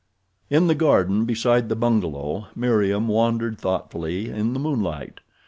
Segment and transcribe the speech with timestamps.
[0.49, 5.19] In the garden beside the bungalow Meriem wandered thoughtfully in the moonlight.